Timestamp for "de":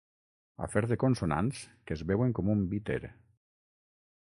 0.93-0.97